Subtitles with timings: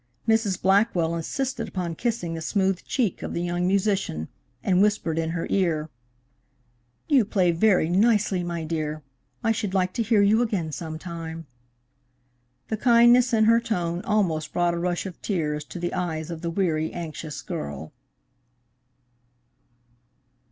[0.27, 0.59] Mrs.
[0.59, 4.29] Blackwell insisted upon kissing the smooth cheek of the young musician,
[4.63, 5.91] and whispered in her ear:
[7.07, 9.03] "You play very nicely, my dear.
[9.43, 11.45] I should like to hear you again some time."
[12.69, 16.41] The kindness in her tone almost brought a rush of tears to the eyes of
[16.41, 17.93] the weary, anxious girl.